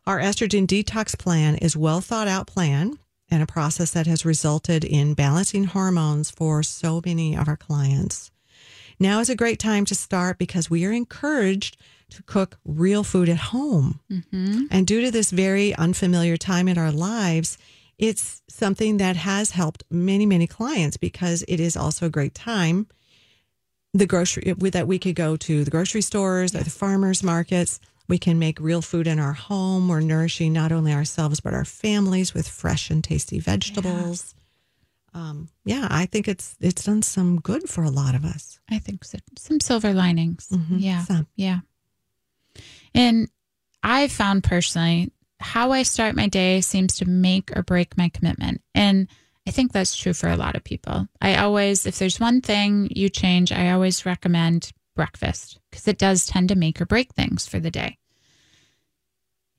[0.05, 2.99] our estrogen detox plan is well thought out plan
[3.31, 8.29] and a process that has resulted in balancing hormones for so many of our clients.
[8.99, 11.75] Now is a great time to start because we are encouraged
[12.11, 13.99] to cook real food at home.
[14.11, 14.65] Mm-hmm.
[14.69, 17.57] And due to this very unfamiliar time in our lives,
[17.97, 22.85] it's something that has helped many, many clients because it is also a great time.
[23.93, 27.79] The grocery that we could go to the grocery stores or the farmers markets.
[28.07, 29.87] We can make real food in our home.
[29.87, 34.35] We're nourishing not only ourselves but our families with fresh and tasty vegetables.
[35.13, 38.59] Um, yeah, I think it's it's done some good for a lot of us.
[38.69, 39.17] I think so.
[39.37, 40.47] Some silver linings.
[40.69, 41.03] Yeah.
[41.03, 41.27] some.
[41.35, 41.59] Yeah.
[42.93, 43.29] And
[43.83, 48.61] I found personally how I start my day seems to make or break my commitment.
[48.73, 49.07] And
[49.51, 51.09] I think that's true for a lot of people.
[51.19, 56.25] I always, if there's one thing you change, I always recommend breakfast because it does
[56.25, 57.97] tend to make or break things for the day.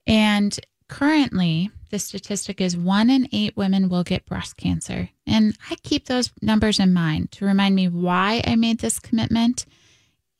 [0.06, 5.10] And currently, the statistic is one in eight women will get breast cancer.
[5.26, 9.66] And I keep those numbers in mind to remind me why I made this commitment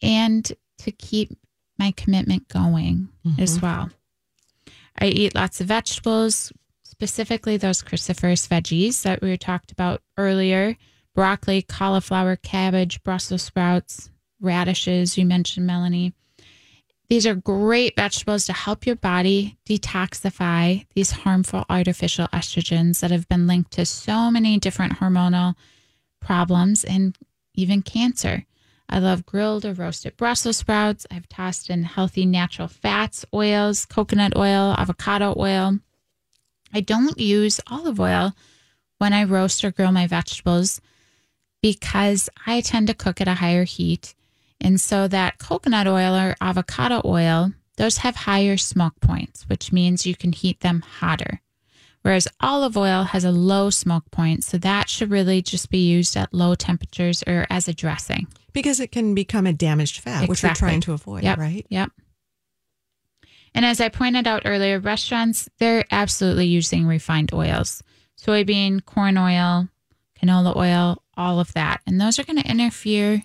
[0.00, 1.36] and to keep
[1.78, 3.66] my commitment going as mm-hmm.
[3.66, 3.90] well.
[4.98, 6.54] I eat lots of vegetables,
[7.02, 10.76] specifically those cruciferous veggies that we talked about earlier
[11.16, 14.08] broccoli, cauliflower, cabbage, Brussels sprouts,
[14.40, 16.14] radishes, you mentioned, Melanie.
[17.08, 23.28] These are great vegetables to help your body detoxify these harmful artificial estrogens that have
[23.28, 25.56] been linked to so many different hormonal
[26.20, 27.18] problems and
[27.54, 28.46] even cancer.
[28.88, 31.04] I love grilled or roasted Brussels sprouts.
[31.10, 35.80] I've tossed in healthy natural fats, oils, coconut oil, avocado oil.
[36.72, 38.32] I don't use olive oil
[38.98, 40.80] when I roast or grill my vegetables
[41.60, 44.14] because I tend to cook at a higher heat.
[44.60, 50.06] And so that coconut oil or avocado oil, those have higher smoke points, which means
[50.06, 51.40] you can heat them hotter.
[52.02, 56.16] Whereas olive oil has a low smoke point, so that should really just be used
[56.16, 58.26] at low temperatures or as a dressing.
[58.52, 61.38] Because it can become a damaged fat, which we're trying to avoid, Yep.
[61.38, 61.64] right?
[61.70, 61.92] Yep.
[63.54, 67.82] And as I pointed out earlier, restaurants, they're absolutely using refined oils
[68.20, 69.68] soybean, corn oil,
[70.20, 71.80] canola oil, all of that.
[71.86, 73.22] And those are going to interfere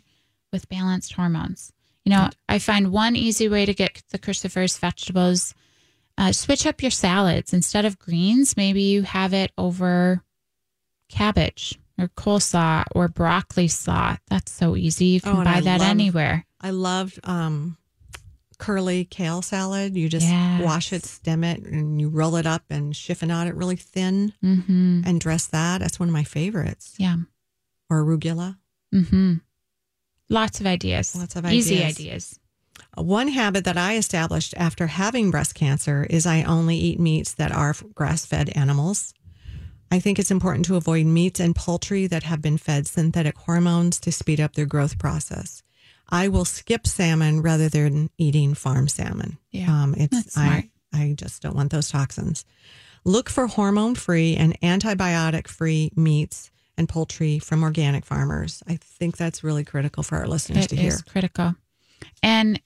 [0.52, 1.72] with balanced hormones.
[2.04, 5.54] You know, I find one easy way to get the cruciferous vegetables
[6.18, 7.54] uh, switch up your salads.
[7.54, 10.24] Instead of greens, maybe you have it over
[11.10, 14.18] cabbage or coleslaw or broccoli slaw.
[14.30, 15.06] That's so easy.
[15.06, 16.46] You can Oh, buy I that love- anywhere.
[16.60, 17.78] I loved um,
[18.58, 19.96] curly kale salad.
[19.96, 20.62] You just Yes.
[20.63, 25.02] wash it, stem it, and you roll it up and chiffonade it really thin Mm-hmm.
[25.06, 25.80] and dress that.
[25.80, 26.96] That's one of my favorites.
[26.98, 27.17] Yeah.
[27.89, 28.58] Or arugula.
[28.93, 29.36] Mm-hmm.
[30.30, 31.15] Lots of ideas.
[31.15, 32.00] Lots of Easy ideas.
[32.00, 32.39] ideas.
[32.96, 37.52] One habit that I established after having breast cancer is I only eat meats that
[37.52, 39.13] are grass fed animals.
[39.89, 44.00] I think it's important to avoid meats and poultry that have been fed synthetic hormones
[44.02, 45.63] to speed up their growth process.
[46.10, 49.38] I will skip salmon rather than eating farm salmon.
[49.52, 50.38] Yeah, um, it's.
[50.38, 52.46] I I just don't want those toxins.
[53.04, 58.63] Look for hormone free and antibiotic free meats and poultry from organic farmers.
[58.67, 60.89] I think that's really critical for our listeners It to hear.
[60.89, 61.56] is critical.
[62.24, 62.62] And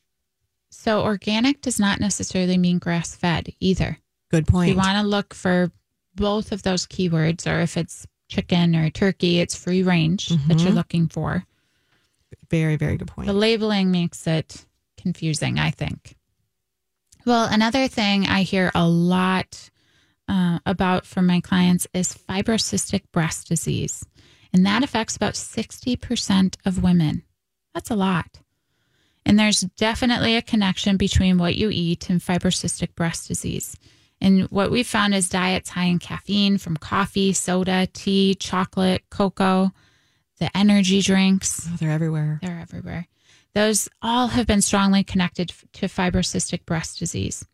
[0.69, 3.97] so organic does not necessarily mean grass fed either.
[4.30, 4.69] Good point.
[4.69, 5.71] You want to look for
[6.15, 10.60] both of those keywords, or if it's chicken or turkey, it's free range that Mm-hmm.
[10.60, 11.45] you're looking for.
[12.50, 13.28] Very very good point.
[13.28, 14.65] The labeling makes it
[14.98, 16.15] confusing, I think.
[17.26, 19.70] Well, another thing I hear a lot
[20.28, 24.06] uh, about from my clients is fibrocystic breast disease.
[24.54, 27.24] And that affects about 60% of women.
[27.74, 28.39] That's a lot.
[29.26, 33.78] And there's definitely a connection between what you eat and fibrocystic breast disease.
[34.20, 39.72] And what we found is diets high in caffeine from coffee, soda, tea, chocolate, cocoa,
[40.41, 41.67] the energy drinks.
[41.71, 42.39] Oh, they're everywhere.
[42.41, 43.08] They're everywhere.
[43.54, 47.45] Those all have been strongly connected to fibrocystic breast disease.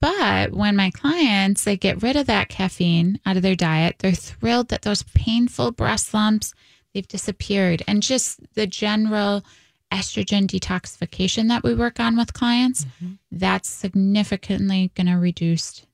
[0.00, 4.12] But when my clients they get rid of that caffeine out of their diet, they're
[4.12, 6.52] thrilled that those painful breast lumps
[6.92, 9.44] they've disappeared and just the general
[9.92, 13.12] estrogen detoxification that we work on with clients, mm-hmm.
[13.30, 15.86] that's significantly going to reduce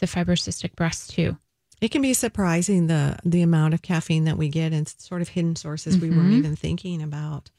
[0.00, 1.36] the fibrocystic breast too.
[1.82, 5.28] It can be surprising the the amount of caffeine that we get and sort of
[5.28, 6.10] hidden sources mm-hmm.
[6.10, 6.38] we weren't mm-hmm.
[6.38, 7.50] even thinking about.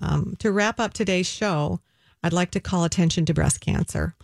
[0.00, 1.80] Um, to wrap up today's show,
[2.22, 4.14] I'd like to call attention to breast cancer.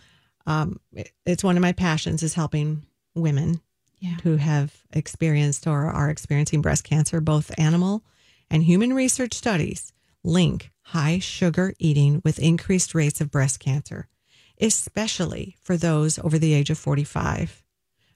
[0.47, 3.61] Um, it, it's one of my passions is helping women
[3.99, 4.17] yeah.
[4.23, 7.21] who have experienced or are experiencing breast cancer.
[7.21, 8.03] Both animal
[8.49, 14.07] and human research studies link high sugar eating with increased rates of breast cancer,
[14.59, 17.61] especially for those over the age of 45.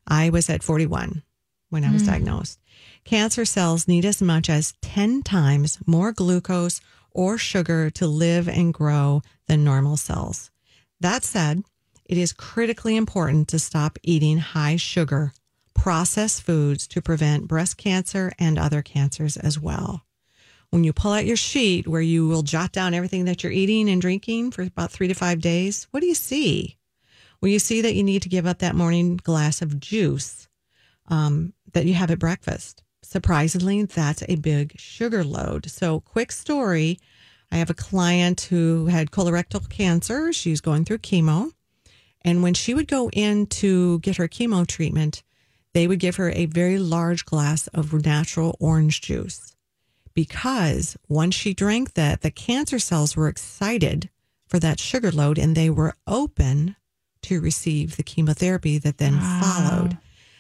[0.10, 1.24] I was at 41
[1.69, 2.08] when I was mm.
[2.08, 2.60] diagnosed.
[3.06, 8.74] Cancer cells need as much as 10 times more glucose or sugar to live and
[8.74, 10.52] grow than normal cells.
[11.00, 11.63] That said,
[12.06, 15.34] it is critically important to stop eating high sugar,
[15.74, 20.04] processed foods to prevent breast cancer and other cancers as well
[20.69, 23.89] when you pull out your sheet where you will jot down everything that you're eating
[23.89, 26.78] and drinking for about three to five days, what do you see?
[27.41, 30.47] Well, you see that you need to give up that morning glass of juice
[31.08, 32.84] um, that you have at breakfast.
[33.02, 35.69] Surprisingly, that's a big sugar load.
[35.69, 36.99] So, quick story
[37.52, 40.32] I have a client who had colorectal cancer.
[40.32, 41.52] She's going through chemo.
[42.21, 45.23] And when she would go in to get her chemo treatment,
[45.73, 49.56] they would give her a very large glass of natural orange juice
[50.13, 54.10] because once she drank that, the cancer cells were excited
[54.47, 56.75] for that sugar load and they were open
[57.30, 59.42] to receive the chemotherapy that then wow.
[59.42, 59.98] followed.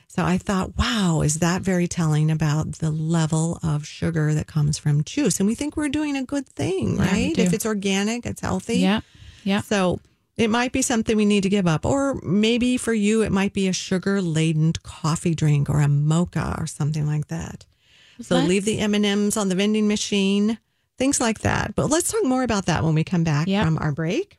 [0.07, 4.79] So I thought, wow, is that very telling about the level of sugar that comes
[4.79, 5.39] from juice?
[5.39, 7.37] And we think we're doing a good thing, right?
[7.37, 8.79] Yeah, if it's organic, it's healthy.
[8.79, 9.01] Yeah.
[9.43, 9.61] Yeah.
[9.61, 9.99] So
[10.35, 11.85] it might be something we need to give up.
[11.85, 16.55] Or maybe for you, it might be a sugar laden coffee drink or a mocha
[16.57, 17.65] or something like that.
[18.19, 20.57] So let's, leave the M&Ms on the vending machine,
[20.97, 21.75] things like that.
[21.75, 23.63] But let's talk more about that when we come back yep.
[23.63, 24.38] from our break.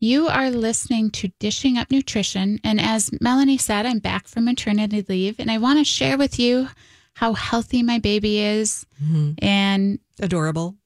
[0.00, 2.60] You are listening to Dishing Up Nutrition.
[2.62, 6.38] And as Melanie said, I'm back from maternity leave and I want to share with
[6.38, 6.68] you
[7.14, 9.32] how healthy my baby is mm-hmm.
[9.44, 10.76] and adorable.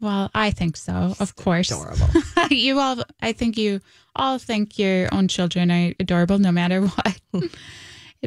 [0.00, 1.70] Well, I think so, of course.
[1.70, 2.08] Adorable.
[2.50, 3.82] you all, I think you
[4.16, 7.20] all think your own children are adorable no matter what.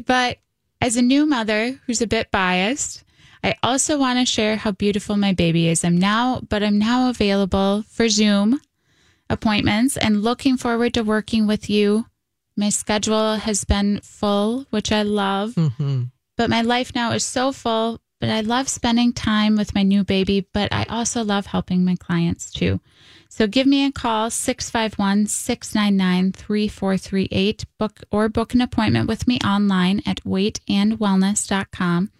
[0.05, 0.37] but
[0.79, 3.03] as a new mother who's a bit biased,
[3.43, 5.83] I also want to share how beautiful my baby is.
[5.83, 8.61] I'm now, but I'm now available for Zoom
[9.29, 12.05] appointments and looking forward to working with you.
[12.57, 16.03] My schedule has been full, which I love, mm-hmm.
[16.37, 17.99] but my life now is so full.
[18.21, 21.95] But I love spending time with my new baby, but I also love helping my
[21.95, 22.79] clients too.
[23.29, 29.39] So give me a call, 651 699 3438, book or book an appointment with me
[29.45, 32.11] online at weightandwellness.com.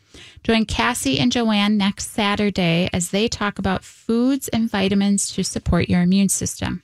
[0.43, 5.89] Join Cassie and Joanne next Saturday as they talk about foods and vitamins to support
[5.89, 6.83] your immune system.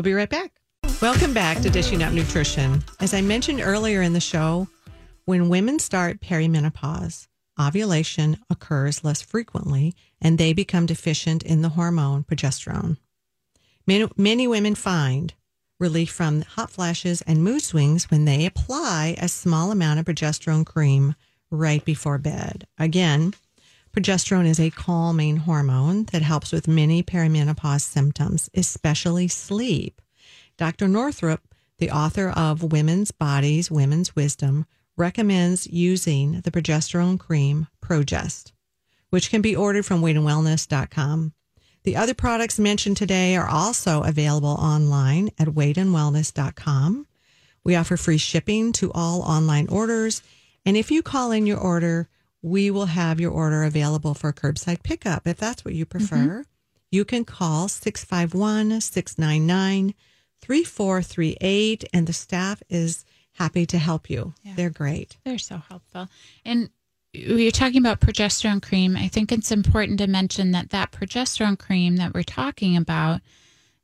[0.00, 0.62] We'll be right back.
[1.02, 2.82] Welcome back to Dishing Up Nutrition.
[3.00, 4.66] As I mentioned earlier in the show,
[5.26, 7.28] when women start perimenopause,
[7.60, 12.96] ovulation occurs less frequently and they become deficient in the hormone progesterone.
[13.86, 15.34] Many, many women find
[15.78, 20.64] relief from hot flashes and mood swings when they apply a small amount of progesterone
[20.64, 21.14] cream
[21.50, 22.66] right before bed.
[22.78, 23.34] Again,
[23.92, 30.00] progesterone is a calming hormone that helps with many perimenopause symptoms, especially sleep.
[30.56, 30.88] Dr.
[30.88, 31.40] Northrup,
[31.78, 38.52] the author of Women's Bodies, Women's Wisdom, recommends using the progesterone cream Progest,
[39.10, 41.32] which can be ordered from weightandwellness.com.
[41.82, 47.06] The other products mentioned today are also available online at weightandwellness.com.
[47.64, 50.22] We offer free shipping to all online orders
[50.64, 52.08] and if you call in your order,
[52.42, 55.26] we will have your order available for curbside pickup.
[55.26, 56.40] If that's what you prefer, mm-hmm.
[56.90, 59.94] you can call 651 699
[60.42, 64.34] 3438, and the staff is happy to help you.
[64.42, 64.54] Yeah.
[64.56, 65.18] They're great.
[65.24, 66.08] They're so helpful.
[66.44, 66.70] And
[67.12, 68.96] you're talking about progesterone cream.
[68.96, 73.20] I think it's important to mention that that progesterone cream that we're talking about,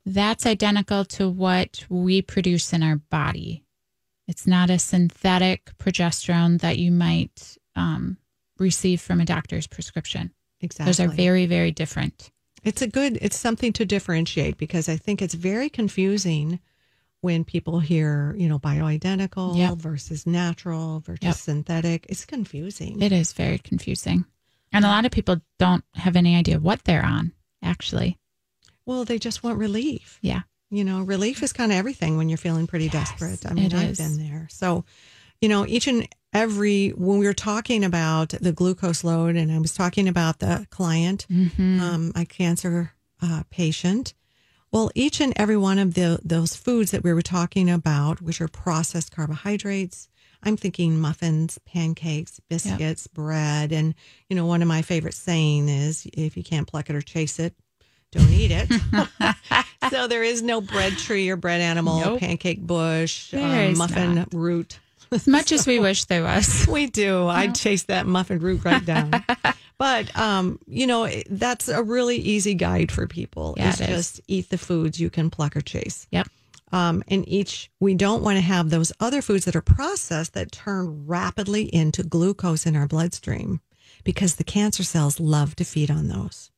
[0.05, 3.63] that's identical to what we produce in our body.
[4.27, 8.17] It's not a synthetic progesterone that you might um,
[8.59, 10.31] receive from a doctor's prescription.
[10.61, 10.85] Exactly.
[10.85, 12.31] Those are very, very different.
[12.63, 16.59] It's a good, it's something to differentiate because I think it's very confusing
[17.21, 19.77] when people hear, you know, bioidentical Yep.
[19.77, 21.35] versus natural versus Yep.
[21.35, 22.05] synthetic.
[22.09, 23.01] It's confusing.
[23.01, 24.25] It is very confusing.
[24.71, 27.31] And a lot of people don't have any idea what they're on,
[27.63, 28.17] actually.
[28.85, 30.17] well, they just want relief.
[30.21, 30.41] Yeah.
[30.69, 33.45] You know, relief is kind of everything when you're feeling pretty desperate.
[33.45, 33.97] I mean, I've is.
[33.97, 34.47] been there.
[34.49, 34.85] So,
[35.41, 39.59] you know, each and every, when we were talking about the glucose load, and I
[39.59, 41.79] was talking about the client, Mm-hmm.
[41.81, 44.13] um, my cancer uh, patient,
[44.71, 48.41] well, each and every one of the, those foods that we were talking about, which
[48.41, 50.09] are processed carbohydrates,
[50.43, 53.71] I'm thinking muffins, pancakes, biscuits, bread.
[53.71, 53.95] And,
[54.29, 57.39] you know, one of my favorite saying is if you can't pluck it or chase
[57.39, 57.55] it,
[58.11, 58.69] don't eat it.
[59.89, 62.19] so there is no bread tree or bread animal, Nope.
[62.19, 64.33] pancake bush, um, muffin not.
[64.33, 64.79] root.
[65.11, 66.67] As much as we wish there was.
[66.77, 67.27] We do.
[67.27, 69.11] I'd chase that muffin root right down.
[69.77, 73.55] but um, you know, that's a really easy guide for people.
[73.57, 73.95] Yeah, is it is.
[73.95, 76.07] just eat the foods you can pluck or chase.
[76.11, 76.27] Yep.
[76.71, 80.51] Um, and each we don't want to have those other foods that are processed that
[80.51, 83.61] turn rapidly into glucose in our bloodstream
[84.03, 86.51] because the cancer cells love to feed on those.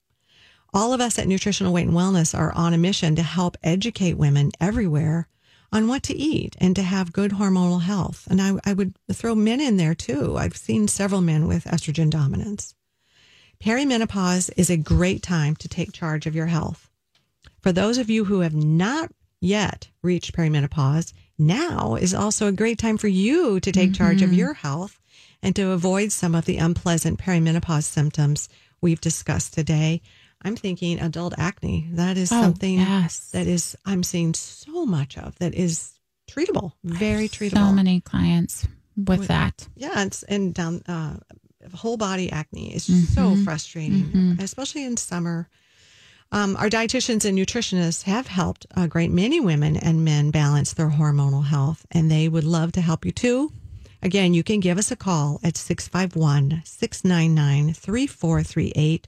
[0.74, 4.18] All of us at Nutritional Weight and Wellness are on a mission to help educate
[4.18, 5.28] women everywhere
[5.72, 8.28] on what to eat and to have good hormonal health.
[8.30, 10.38] And I, I would throw men in there too.
[10.38, 12.76] I've seen several men with estrogen dominance.
[13.64, 16.90] Perimenopause is a great time to take charge of your health.
[17.62, 19.12] For those of you who have not
[19.42, 24.30] yet reached perimenopause, now is also a great time for you to take charge of
[24.30, 24.40] mm-hmm.
[24.40, 25.00] your health
[25.42, 28.50] and to avoid some of the unpleasant perimenopause symptoms
[28.82, 30.02] we've discussed today.
[30.42, 31.90] I'm thinking adult acne.
[31.94, 33.30] That is Oh, something yes.
[33.32, 35.92] that is I'm seeing so much of that is
[36.30, 37.70] treatable, very treatable.
[37.70, 39.68] So many clients with that.
[39.76, 41.18] Yeah, it's and down uh,
[41.74, 45.50] whole body acne is so frustrating, especially in summer.
[46.32, 50.92] Um, our dietitians and nutritionists have helped a great many women and men balance their
[50.92, 53.52] hormonal health, and they would love to help you too.
[54.04, 59.08] Again, you can give us a call at 651 699 3438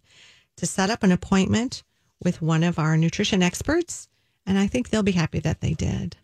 [0.58, 1.84] to set up an appointment
[2.24, 4.08] with one of our nutrition experts.
[4.46, 6.18] And I think they'll be happy that they did.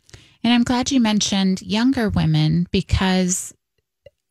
[0.43, 3.53] And I'm glad you mentioned younger women because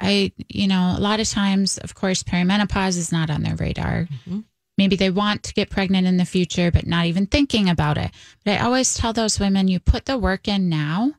[0.00, 4.06] I, you know, a lot of times, of course, perimenopause is not on their radar.
[4.06, 4.40] Mm-hmm.
[4.78, 8.10] Maybe they want to get pregnant in the future, but not even thinking about it.
[8.44, 11.14] But I always tell those women, you put the work in now,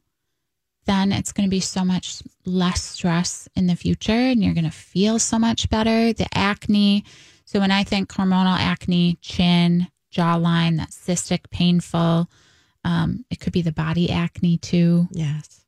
[0.86, 4.64] then it's going to be so much less stress in the future and you're going
[4.64, 6.14] to feel so much better.
[6.14, 7.04] The acne.
[7.48, 12.30] So when I think hormonal acne, chin, jawline, that's cystic, painful,
[12.84, 15.64] um, it could be the body acne too, Yes.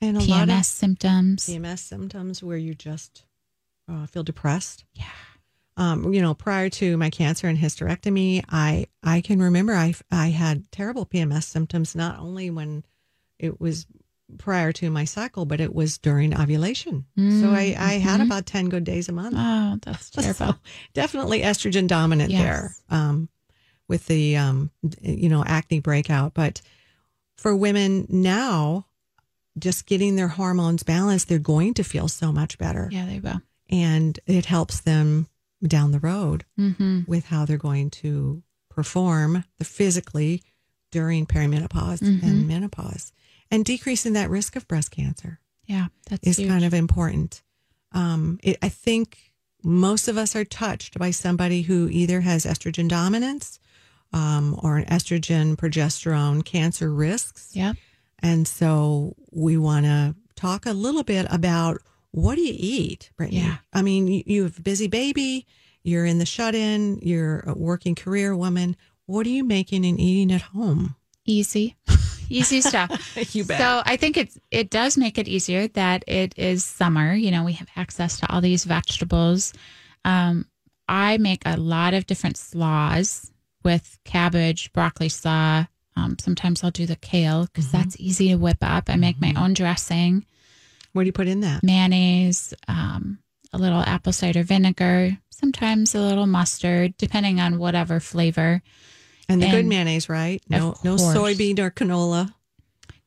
[0.00, 1.48] And a lot of PMS symptoms.
[1.48, 3.24] PMS symptoms where you just
[3.90, 4.84] uh, feel depressed.
[4.94, 5.06] Yeah.
[5.76, 10.28] Um, you know, prior to my cancer and hysterectomy, I I can remember I I
[10.28, 12.84] had terrible PMS symptoms not only when
[13.38, 13.86] it was
[14.38, 17.06] prior to my cycle, but it was during ovulation.
[17.16, 19.34] so I I had about ten good days a month.
[19.38, 20.34] Oh, that's terrible.
[20.34, 20.54] So
[20.94, 22.40] definitely estrogen dominant Yes.
[22.40, 23.28] there um,
[23.88, 24.70] with the um,
[25.00, 26.34] you know acne breakout.
[26.34, 26.60] But
[27.36, 28.86] for women now,
[29.58, 33.40] just getting their hormones balanced, they're going to feel so much better, yeah, they will.
[33.70, 35.28] and it helps them
[35.62, 40.42] down the road hmm with how they're going to perform the physically
[40.90, 42.26] during perimenopause Mm-hmm.
[42.26, 43.12] and menopause,
[43.50, 46.48] and decreasing that risk of breast cancer Yeah, that's is huge.
[46.48, 47.42] kind of important.
[47.92, 49.32] Um, it, I think
[49.64, 53.58] most of us are touched by somebody who either has estrogen dominance
[54.12, 57.50] um, or an estrogen progesterone cancer risks.
[57.52, 57.72] Yeah,
[58.20, 61.78] And so we want to talk a little bit about
[62.12, 63.40] what do you eat, Brittany?
[63.40, 63.56] Yeah.
[63.72, 65.46] I mean, you, you have a busy baby,
[65.82, 68.76] you're in the shut in, you're a working career woman.
[69.06, 70.96] What are you making and eating at home?
[71.24, 71.76] Easy,
[72.28, 72.90] easy stuff.
[73.34, 73.58] You bet.
[73.58, 77.14] So I think it's it does make it easier that it is summer.
[77.14, 79.52] You know, we have access to all these vegetables.
[80.04, 80.46] Um,
[80.88, 83.32] I make a lot of different slaws
[83.64, 85.66] with cabbage, broccoli slaw.
[85.96, 87.76] Um, sometimes I'll do the kale because Mm-hmm.
[87.78, 88.84] that's easy to whip up.
[88.88, 90.24] I make my own dressing.
[90.92, 91.62] What do you put in that?
[91.64, 93.18] mayonnaise, um,
[93.52, 98.62] a little apple cider vinegar, sometimes a little mustard, depending on whatever flavor.
[99.28, 100.42] And the good mayonnaise, right?
[100.48, 102.32] No, no soybean or canola.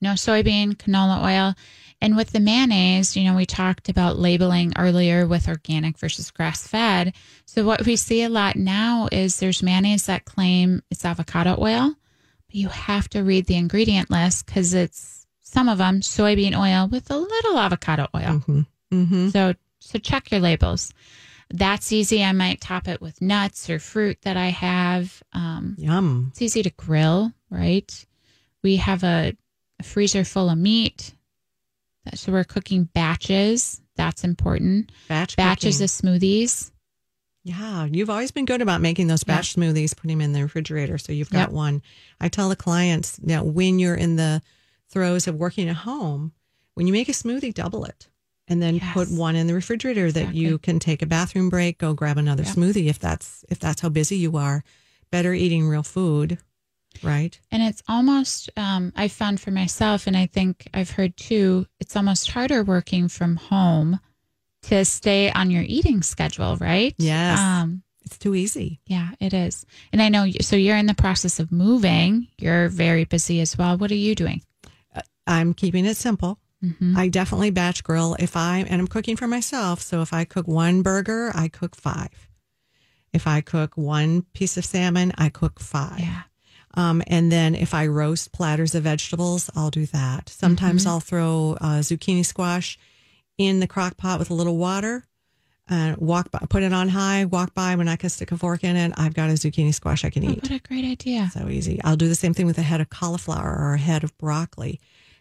[0.02, 1.56] No soybean, canola oil.
[2.02, 6.66] And with the mayonnaise, you know, we talked about labeling earlier with organic versus grass
[6.66, 7.14] fed.
[7.46, 11.96] So, what we see a lot now is there's mayonnaise that claim it's avocado oil,
[12.48, 16.88] but you have to read the ingredient list because it's some of them soybean oil
[16.88, 18.22] with a little avocado oil.
[18.22, 18.62] Mm-hmm.
[18.94, 19.30] Mm-hmm.
[19.30, 20.94] So so check your labels.
[21.52, 22.24] That's easy.
[22.24, 25.24] I might top it with nuts or fruit that I have.
[25.34, 26.28] Um, Yum.
[26.32, 28.06] it's easy to grill, right?
[28.64, 29.36] We have a,
[29.80, 31.16] a freezer full of meat.
[32.06, 33.82] That- So we're cooking batches.
[33.96, 34.92] That's important.
[35.08, 35.84] Batch Batches cooking.
[35.86, 35.90] of
[36.22, 36.72] smoothies.
[37.44, 40.98] Yeah, you've always been good about making those batch smoothies, putting them in the refrigerator.
[40.98, 41.52] So you've got Yep.
[41.52, 41.82] one.
[42.22, 44.42] I tell the clients that when you're in the
[44.90, 46.34] throes of working at home,
[46.76, 48.08] when you make a smoothie, double it.
[48.50, 48.94] And then Yes.
[48.94, 52.44] put one in the refrigerator that you can take a bathroom break, go grab another
[52.44, 52.56] Yep.
[52.56, 54.64] smoothie if that's if that's how busy you are.
[55.12, 56.40] Better eating real food,
[57.04, 57.40] right?
[57.52, 61.96] And it's almost, um, I found for myself, and I think I've heard too, it's
[61.96, 64.00] almost harder working from home
[64.64, 66.94] to stay on your eating schedule, right?
[66.98, 67.40] Yes.
[67.40, 68.82] Um, It's too easy.
[68.88, 69.66] yeah, it is.
[69.94, 72.28] And I know, you- so you're in the process of moving.
[72.40, 73.78] You're very busy as well.
[73.78, 74.42] What are you doing?
[75.28, 76.40] I'm keeping it simple.
[76.64, 76.98] Mhm.
[76.98, 79.82] I definitely batch grill if I and I'm cooking for myself.
[79.82, 82.10] So if I cook one burger, I cook five.
[83.14, 86.00] If I cook one piece of salmon, I cook five.
[86.00, 86.22] Yeah.
[86.76, 90.30] Um, and then if I roast platters of vegetables, I'll do that.
[90.30, 90.90] Sometimes Mm-hmm.
[90.90, 92.78] I'll throw uh, zucchini squash
[93.38, 95.06] in the crock pot with a little water.
[95.72, 98.64] And walk by, put it on high, walk by when I can stick a fork
[98.64, 98.92] in it.
[98.98, 100.42] I've got a zucchini squash I can Oh, eat.
[100.42, 101.30] what a great idea.
[101.32, 101.80] So easy.
[101.84, 104.80] I'll do the same thing with a head of cauliflower or a head of broccoli.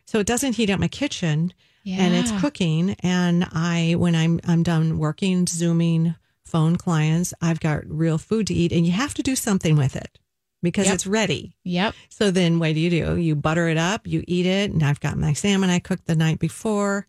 [0.09, 1.53] So it doesn't heat up my kitchen
[1.99, 2.97] and it's cooking.
[3.01, 8.55] And I, when I'm, I'm done working, zooming, phone clients, I've got real food to
[8.55, 10.19] eat and you have to do something with it
[10.63, 10.95] because Yep.
[10.95, 11.57] it's ready.
[11.65, 11.95] Yep.
[12.09, 13.17] So then what do you do?
[13.19, 14.71] You butter it up, you eat it.
[14.71, 17.07] And I've got my salmon I cooked the night before.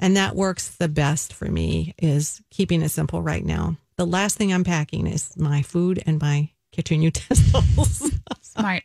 [0.00, 3.76] And that works the best for me is keeping it simple right now.
[3.96, 8.10] The last thing I'm packing is my food and my kitchen utensils.
[8.40, 8.84] Smart.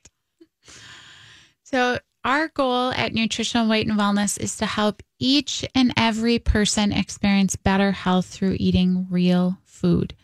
[1.63, 6.91] So, our goal at Nutritional Weight and Wellness is to help each and every person
[6.91, 10.15] experience better health through eating real food.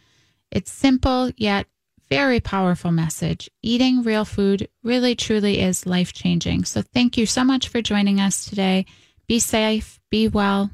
[0.51, 1.67] It's simple yet
[2.09, 3.49] very powerful message.
[3.61, 6.65] Eating real food really truly is life changing.
[6.65, 8.85] So, thank you so much for joining us today.
[9.27, 10.71] Be safe, be well.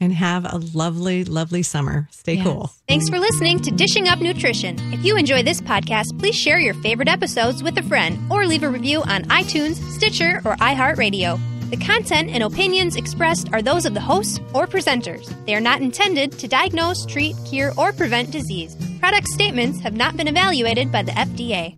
[0.00, 2.08] And have a lovely, lovely summer.
[2.10, 2.44] Stay Yes.
[2.46, 2.72] cool.
[2.88, 4.76] Thanks for listening to Dishing Up Nutrition.
[4.92, 8.62] If you enjoy this podcast, please share your favorite episodes with a friend or leave
[8.62, 11.38] a review on iTunes, Stitcher, or iHeartRadio.
[11.70, 15.32] The content and opinions expressed are those of the hosts or presenters.
[15.46, 18.74] They are not intended to diagnose, treat, cure, or prevent disease.
[18.98, 21.76] Product statements have not been evaluated by the FDA.